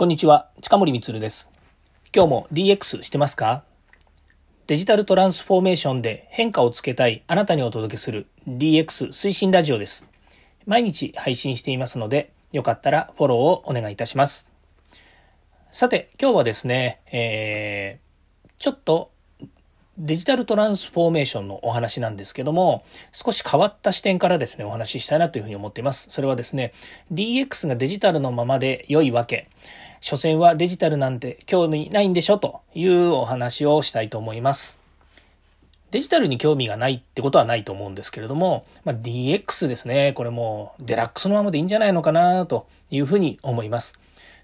[0.00, 1.50] こんにちは、近森光です。
[2.16, 3.64] 今日も DX してますか？
[4.66, 10.08] デジタルトランスフォーメーションで変化をつけたいあなたにお届けする DX 推進ラジオです。
[10.64, 14.50] 毎日配信していますので、よかったらフォローをお願いいたします。
[15.70, 19.10] さて、今日はですね、えー、ちょっと
[19.98, 26.06] デジタルトランスフォーメーションのお話なんですけども、少し変わった視点からですね、お話ししたいなというふうに思っています。
[26.08, 26.72] それはですね、
[27.12, 29.50] DX がデジタルのままで良いわけ。
[30.00, 34.78] 所詮はデジタルなんて興味ないんでしょというお話をしたいと思います。
[35.90, 40.12] デジタルに興味がないってことはないと思うんですけれども、まあ、DX ですね。
[40.14, 43.98] これもデラックスのままでいいんじゃないのかなというふうに思います。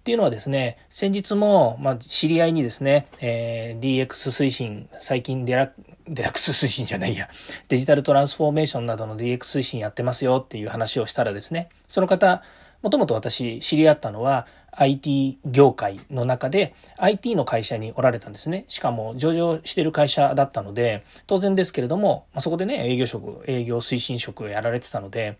[0.00, 5.72] っていうのはですね、先日も、まあ、知り合いにですね、えー、DX 推進、最近デラ
[6.08, 7.28] デラックス推進じゃないや、
[7.68, 12.42] デジタルトランスフォーメーションなどの DX 推進やってますよっていう話をしたらですね、その方、
[12.82, 18.64] もともと私知り合ったのは IT 業界の中で IT の会社におられたんですね。
[18.68, 25.38] しかも上場してる会社だったので、当然ですけれども、まあ、そこでね、営業職、営業推進職やられてたので、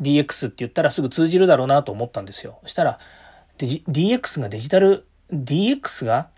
[0.00, 2.58] DX って言ったらすぐ通じるだろうなと思ったんですよ。
[2.62, 2.98] そしたら、
[3.58, 6.28] DX がデジタル、DX が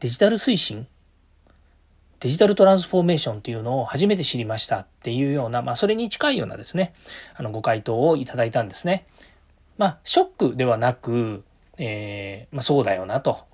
[0.00, 0.86] デジタル推進？
[2.20, 6.94] デジタルトランスフォーメーションっていうのを初めて知りましたっていうような、まあそれに近いようなですね、
[7.36, 9.06] あのご回答をいただいたんですね。
[9.78, 11.44] まあ、ショックではなく、
[11.78, 13.46] えー、まあ、そうだよなと。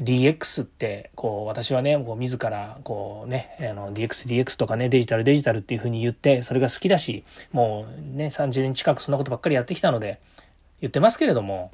[0.00, 10.20] DX って、こう、私はね、こう自ら、こうね、あの、DX、DX とかね、デジタル、デジタルっていうふうに言って、それが好きだし、もうね、30年近くそんなことばっかりやってきたので、
[10.82, 11.72] 言ってますけれども、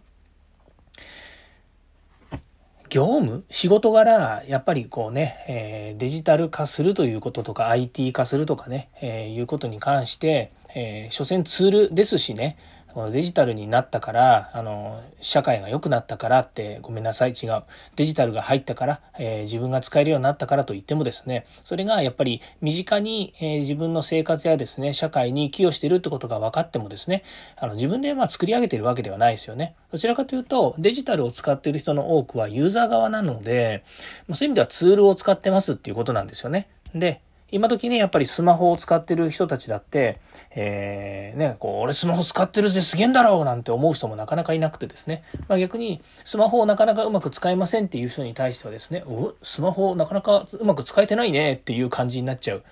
[2.92, 12.58] 業務仕事柄、やっぱりこうね、えー、デジタル化するということとか、IT 化するとかね、えー、いうことに関して、えー、所詮ツールですしね、
[12.94, 17.62] このデジタルになったから、あの、社会が良くなったからって、ごめんなさい、違う。
[17.96, 27.24] デジタルが入ったから、えー、自分が使えるようになったからと言ってもですね、それがやっぱり身近に、えー、自分の生活やですね、社会に寄与してるってことが分かってもですね、
[27.56, 29.74] あの、自分でまあ作り上げてるわけではないですよね。
[29.90, 33.84] どちらかというと、デジタルを使っている人の多くはユーザー側なので、
[34.32, 36.68] そういう意味ではツールを使ってますっていうことなんですよね。
[36.94, 37.20] で、
[37.52, 40.18] 今時ね、やっぱりスマホを使ってる人たちだって、
[40.54, 45.22] えー、ね、こう、俺スマホ使ってるぜ、すげえんだろうなんて思う人もなかなかいなくてですね。
[45.48, 52.62] まあ、逆に、スマホをなかなかうまく使えませんっていう人に対してはですね、お、スマホなかなかうまく使えてないねっていう感じになっちゃう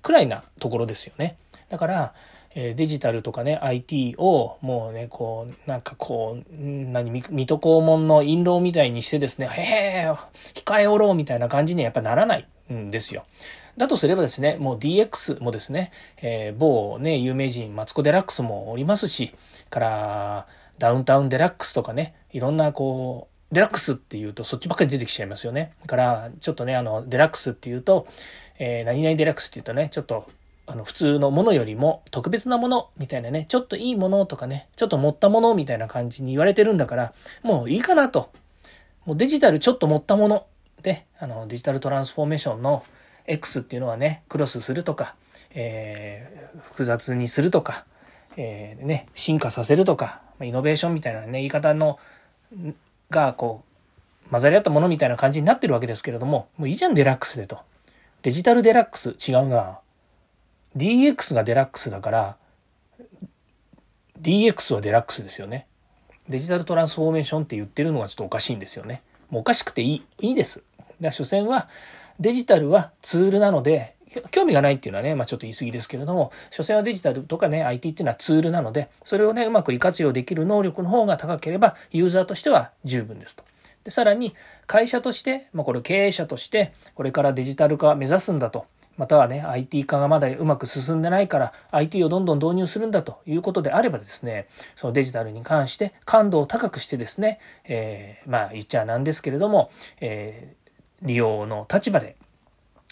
[0.00, 1.36] くらいなところですよね。
[1.68, 2.14] だから、
[2.54, 10.12] えデジタルとかね、IT をもうね、こう、なんかこう、何、水戸黄門の印籠みたいにしてですね、へえ、
[10.54, 13.24] 控えおろうみたいな感じにはやっぱならないんですよ。
[13.76, 15.90] だとすればですね、もう DX もですね、
[16.22, 19.34] えー、某ね、有名人、マツコ・デラックスもおりますし、
[19.70, 20.46] から
[20.78, 25.72] ダウンタウン・デラックスとかね、いろんなこう、デラックスっていうとそっちばっかり出てきちゃいますよね。
[25.82, 28.06] だから、ちょっとね、あの、デラックスっていうと、
[28.58, 30.28] えー、何々デラックスっていうとね、ちょっと、
[30.66, 38.30] あの、普通のものよりも特別なものみたいなね、ちょっといいものとかね、ちょっと持ったものみたいな感じに言われてるんだから、もういいかなと。
[39.04, 40.46] もうデジタルちょっと持ったもの
[40.82, 42.84] で、あの、デジタルトランスフォーメーションの
[43.26, 45.14] X っていうのはね、クロスするとか、
[45.54, 47.84] えー、複雑にするとか、
[48.36, 51.98] えー、ね、進化させるとか、イノベーションみたいなね、言い方の、
[53.10, 53.64] が、こ
[54.28, 57.58] う、混ざり合ったものみたいな感じになってるわけですけれども、もういいじゃん、デラックスでと。
[58.22, 59.80] デジタルデラックス違うな。
[60.76, 62.36] DX がデラックスだから、
[64.20, 65.66] DX はデラックスですよね。
[66.28, 69.02] デジタルトランスフォーメーションって言ってるのがちょっとおかしいんですよね。
[69.30, 70.62] もうおかしくていい、いいです。
[71.00, 71.68] だ所詮は、
[72.18, 73.94] デジタルはツールなので、
[74.30, 83.44] 興味がないっていうのはね、まあ、ちょっと言い過ぎですけれども、所詮はデジタルとかね、IT っていうのはツールなので、それをね、うまく利活用できる能力の方が高ければ、ユーザーとしては十分ですと。
[83.84, 84.34] で、さらに、
[84.66, 88.66] 会社として、まあ、これ経営者として、これからデジタル化を目指すんだと。
[88.96, 99.70] またはね、IT 化がまだうまく進んでないから、IT をどんどん導入するんだということであればですね、そのデジタルに関して感度を高くしてですね、えー、まあ言っちゃなんですけれども、
[100.02, 100.59] えー
[101.02, 102.16] 利用の立場で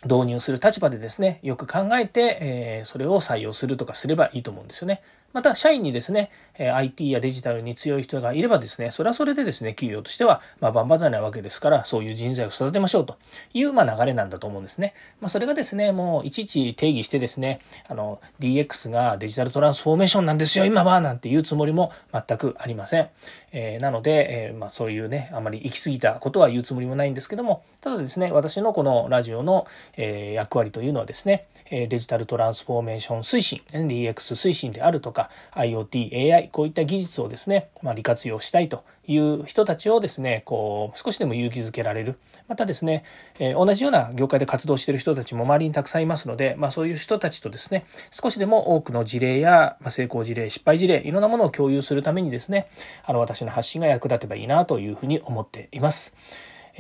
[0.05, 5.03] 導入する立場でですね、よく考えて、えー、それを採用するとかすればいいと思うんですよね。
[5.33, 13.17] また、社員にですね、IT やデジタルに強い人がいればですね、それはそれでですね、企業としては、まあ、万々歳なわけですから、そういう人材を育てましょうと
[13.53, 14.95] いう、まあ、流れなんだと思うんですね。
[15.21, 23.09] まあ、それがですね、もう、いちいち定義してですね、あの、DX がデジタルトランスフォーメーションなんですよ、今は、なんていうつもりも全くありません。
[23.53, 29.67] えー、なので、えー、まあ、そういうね、あまり行き過ぎたことは言うつもりもないんですけども、ただですね、私のこのラジオの、
[29.97, 42.19] えー、役割というのはですね、デジタルトランスフォーメーション推進、DX 推進であるとか、か IoT、AI、こういった技術をですね、まあ、利活用したいという人たちをですね、こう、少しでも勇気づけられる。
[42.47, 43.03] またですね、
[43.39, 52.69] えー、同じような業界で活動している人たちも周りにたくさんいますので、まあそういう人たちとですね、少しでも多くの事例や、まあ、成功事例、失敗事例、いろんなものを共有するためにですね、
[53.05, 56.15] あの私の発信が役立てばいいなというふうに思っています。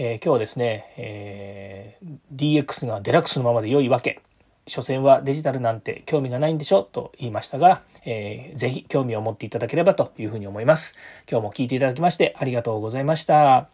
[0.01, 4.21] えー、今日はですね、えー、DX がデラックスのままで良いわけ。
[4.69, 10.95] 所詮はデジタルなんて興味がないんでしょと言いましたが、えー、ぜひ興味を持っていただければというふうに思います。
[11.31, 13.69] 今日も聞いていただきましてありがとうございました。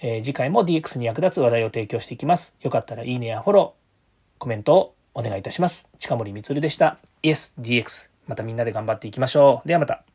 [0.00, 2.54] えー、次回も DX に役立つ話題を提供していきます。
[2.60, 5.88] よかったらいいねやフォロー、コメントをお願いいたします。
[5.98, 6.98] 近森光でした。
[7.22, 8.10] Yes, DX。
[8.26, 9.68] またみんなで頑張っていきましょう。
[9.68, 10.07] ではまた。